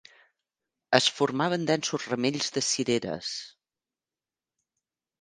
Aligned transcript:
Es 0.99 1.09
formaven 1.17 1.69
densos 1.71 2.09
ramells 2.15 2.51
de 2.59 2.65
cireres 2.71 3.31